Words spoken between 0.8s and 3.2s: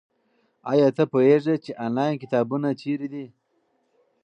ته پوهېږې چې انلاین کتابتونونه چیرته